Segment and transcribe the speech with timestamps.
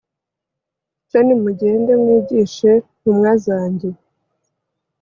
[1.09, 3.89] cyo nimugende mwigishe, ntumwa zanjye